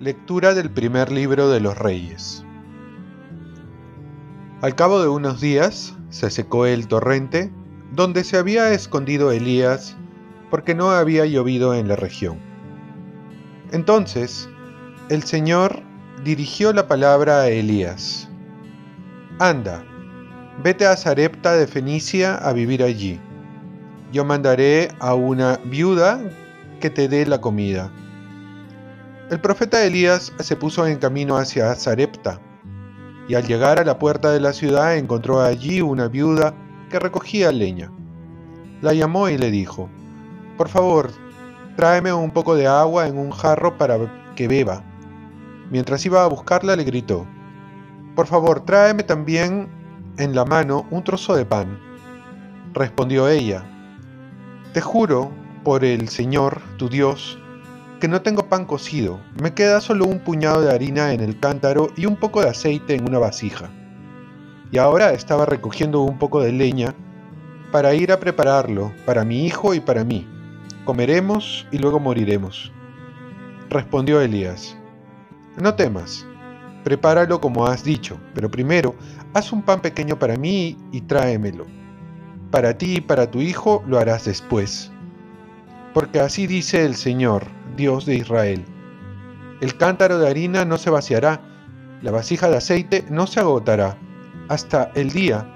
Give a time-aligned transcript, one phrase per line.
[0.00, 2.44] Lectura del primer libro de los Reyes.
[4.62, 7.52] Al cabo de unos días se secó el torrente
[7.92, 9.96] donde se había escondido Elías
[10.50, 12.38] porque no había llovido en la región.
[13.72, 14.48] Entonces
[15.10, 15.82] el Señor
[16.24, 18.28] dirigió la palabra a Elías.
[19.40, 19.84] Anda,
[20.64, 23.20] vete a Sarepta de Fenicia a vivir allí.
[24.10, 26.20] Yo mandaré a una viuda
[26.80, 27.88] que te dé la comida.
[29.30, 32.40] El profeta Elías se puso en camino hacia Sarepta,
[33.28, 36.52] y al llegar a la puerta de la ciudad encontró allí una viuda
[36.90, 37.92] que recogía leña.
[38.82, 39.88] La llamó y le dijo,
[40.56, 41.12] Por favor,
[41.76, 43.98] tráeme un poco de agua en un jarro para
[44.34, 44.82] que beba.
[45.70, 47.24] Mientras iba a buscarla le gritó,
[48.18, 49.68] Por favor, tráeme también
[50.16, 51.78] en la mano un trozo de pan.
[52.74, 53.62] Respondió ella,
[54.72, 55.30] Te juro
[55.62, 57.38] por el Señor, tu Dios,
[58.00, 61.90] que no tengo pan cocido, me queda solo un puñado de harina en el cántaro
[61.96, 63.70] y un poco de aceite en una vasija.
[64.72, 66.96] Y ahora estaba recogiendo un poco de leña
[67.70, 70.26] para ir a prepararlo para mi hijo y para mí.
[70.84, 72.72] Comeremos y luego moriremos.
[73.70, 74.76] Respondió Elías,
[75.62, 76.26] no temas,
[76.88, 78.94] prepáralo como has dicho, pero primero
[79.34, 81.66] haz un pan pequeño para mí y tráemelo.
[82.50, 84.90] Para ti y para tu hijo lo harás después.
[85.92, 87.44] Porque así dice el Señor,
[87.76, 88.64] Dios de Israel.
[89.60, 91.42] El cántaro de harina no se vaciará,
[92.00, 93.98] la vasija de aceite no se agotará,
[94.48, 95.46] hasta el día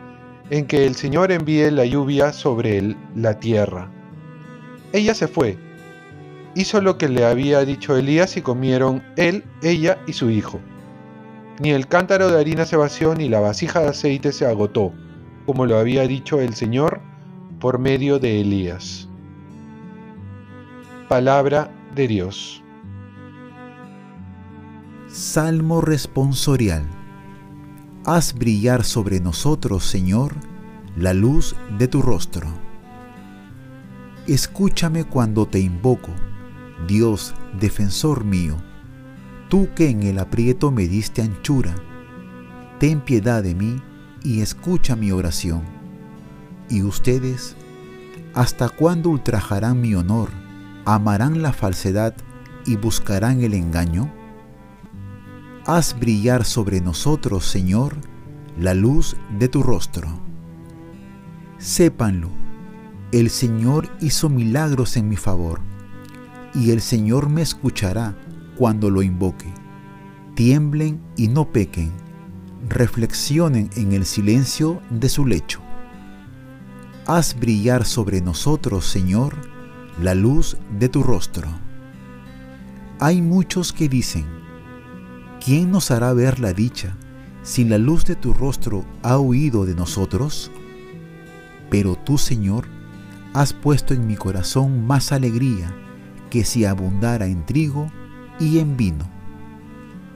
[0.51, 3.91] en que el Señor envíe la lluvia sobre la tierra.
[4.93, 5.57] Ella se fue,
[6.55, 10.61] hizo lo que le había dicho Elías y comieron él, ella y su hijo.
[11.63, 14.93] Ni el cántaro de harina se vació ni la vasija de aceite se agotó,
[15.47, 17.01] como lo había dicho el Señor
[17.61, 19.09] por medio de Elías.
[21.09, 22.65] Palabra de Dios.
[25.07, 26.85] Salmo responsorial.
[28.07, 30.35] Haz brillar sobre nosotros, Señor,
[30.97, 32.49] la luz de tu rostro.
[34.27, 36.11] Escúchame cuando te invoco,
[36.89, 38.57] Dios, defensor mío,
[39.53, 41.75] tú que en el aprieto me diste anchura,
[42.79, 43.83] ten piedad de mí
[44.25, 45.61] y escucha mi oración.
[46.71, 47.55] Y ustedes,
[48.33, 50.31] ¿hasta cuándo ultrajarán mi honor?
[50.87, 52.15] amarán la falsedad
[52.65, 54.11] y buscarán el engaño?
[55.67, 57.97] Haz brillar sobre nosotros, Señor,
[58.59, 60.09] la luz de tu rostro.
[61.59, 62.31] Sépanlo,
[63.13, 65.61] el Señor hizo milagros en mi favor,
[66.55, 68.17] y el Señor me escuchará
[68.57, 69.53] cuando lo invoque.
[70.35, 71.93] Tiemblen y no pequen,
[72.69, 75.61] reflexionen en el silencio de su lecho.
[77.07, 79.37] Haz brillar sobre nosotros, Señor,
[80.01, 81.49] la luz de tu rostro.
[83.01, 84.25] Hay muchos que dicen,
[85.45, 86.97] ¿quién nos hará ver la dicha
[87.43, 90.51] si la luz de tu rostro ha huido de nosotros?
[91.69, 92.67] Pero tú, Señor,
[93.35, 95.75] has puesto en mi corazón más alegría
[96.31, 97.91] que si abundara en trigo
[98.39, 99.05] y en vino.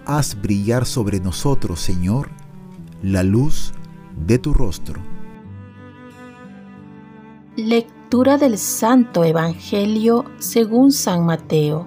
[0.04, 2.30] Haz brillar sobre nosotros, Señor,
[3.02, 3.72] la luz
[4.26, 5.00] de tu rostro.
[7.56, 11.86] Lectura del Santo Evangelio según San Mateo.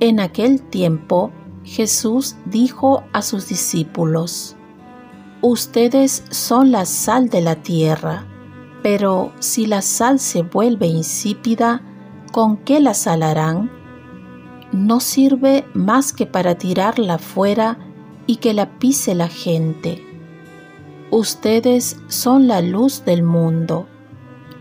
[0.00, 1.30] En aquel tiempo
[1.62, 4.56] Jesús dijo a sus discípulos,
[5.40, 8.26] Ustedes son la sal de la tierra,
[8.82, 11.82] pero si la sal se vuelve insípida,
[12.32, 13.70] ¿con qué la salarán?
[14.74, 17.78] No sirve más que para tirarla fuera
[18.26, 20.04] y que la pise la gente.
[21.10, 23.86] Ustedes son la luz del mundo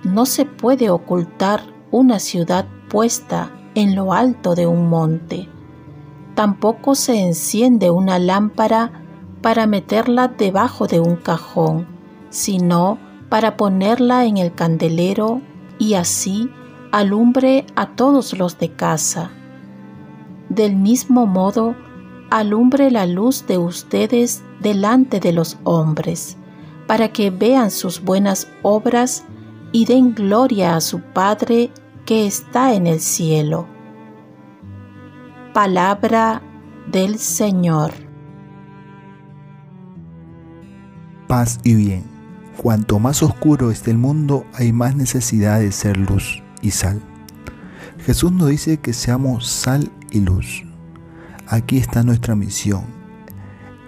[0.03, 5.47] no se puede ocultar una ciudad puesta en lo alto de un monte.
[6.35, 9.03] Tampoco se enciende una lámpara
[9.41, 11.87] para meterla debajo de un cajón,
[12.29, 12.97] sino
[13.29, 15.41] para ponerla en el candelero
[15.79, 16.49] y así
[16.91, 19.31] alumbre a todos los de casa.
[20.53, 21.75] Del mismo modo,
[22.29, 26.37] alumbre la luz de ustedes delante de los hombres,
[26.85, 29.23] para que vean sus buenas obras
[29.71, 31.71] y den gloria a su Padre
[32.05, 33.65] que está en el cielo.
[35.55, 36.43] Palabra
[36.91, 37.91] del Señor.
[41.27, 42.03] Paz y bien.
[42.57, 47.01] Cuanto más oscuro esté el mundo, hay más necesidad de ser luz y sal.
[48.05, 50.65] Jesús nos dice que seamos sal y luz.
[51.47, 52.83] Aquí está nuestra misión.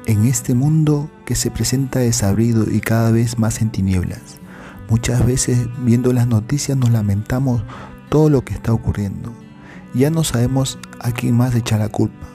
[0.06, 4.38] En este mundo que se presenta desabrido y cada vez más en tinieblas.
[4.90, 7.62] Muchas veces viendo las noticias nos lamentamos
[8.08, 9.34] todo lo que está ocurriendo.
[9.94, 12.28] Ya no sabemos a quién más echar la culpa.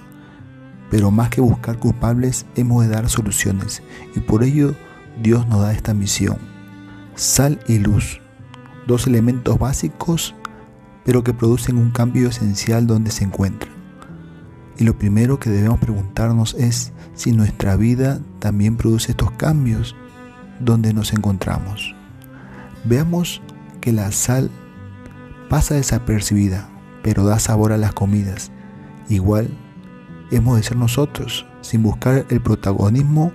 [0.90, 3.82] Pero más que buscar culpables, hemos de dar soluciones.
[4.14, 4.74] Y por ello
[5.22, 6.36] Dios nos da esta misión.
[7.14, 8.20] Sal y luz.
[8.86, 10.34] Dos elementos básicos,
[11.04, 13.72] pero que producen un cambio esencial donde se encuentran.
[14.78, 19.94] Y lo primero que debemos preguntarnos es si nuestra vida también produce estos cambios
[20.58, 21.94] donde nos encontramos.
[22.84, 23.42] Veamos
[23.80, 24.50] que la sal
[25.50, 26.68] pasa desapercibida,
[27.02, 28.50] pero da sabor a las comidas.
[29.08, 29.50] Igual
[30.30, 33.32] hemos de ser nosotros, sin buscar el protagonismo,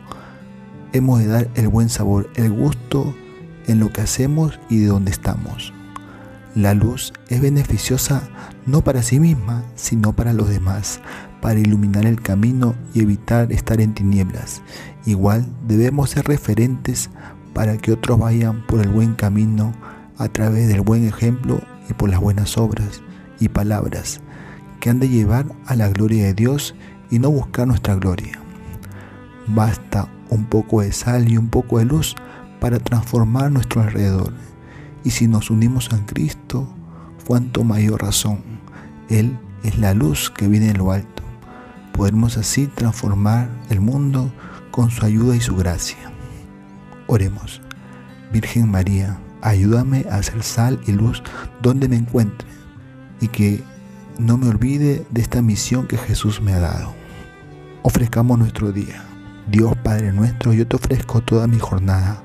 [0.94, 3.14] hemos de dar el buen sabor, el gusto
[3.68, 5.74] en lo que hacemos y de donde estamos.
[6.56, 8.30] La luz es beneficiosa
[8.66, 11.02] no para sí misma, sino para los demás,
[11.42, 14.62] para iluminar el camino y evitar estar en tinieblas.
[15.06, 17.10] Igual debemos ser referentes
[17.54, 19.74] para que otros vayan por el buen camino
[20.18, 21.60] a través del buen ejemplo
[21.90, 23.02] y por las buenas obras
[23.38, 24.22] y palabras
[24.80, 26.74] que han de llevar a la gloria de Dios
[27.12, 28.40] y no buscar nuestra gloria.
[29.46, 32.16] Basta un poco de sal y un poco de luz
[32.62, 34.32] para transformar nuestro alrededor.
[35.06, 36.68] Y si nos unimos a Cristo,
[37.26, 38.40] cuanto mayor razón.
[39.08, 41.24] Él es la luz que viene en lo alto.
[41.94, 44.34] Podemos así transformar el mundo
[44.72, 46.12] con su ayuda y su gracia.
[47.08, 47.62] Oremos.
[48.34, 51.22] Virgen María, ayúdame a hacer sal y luz
[51.62, 52.48] donde me encuentre
[53.22, 53.64] y que
[54.18, 56.94] no me olvide de esta misión que Jesús me ha dado.
[57.84, 59.06] Ofrezcamos nuestro día.
[59.48, 62.25] Dios Padre nuestro, yo te ofrezco toda mi jornada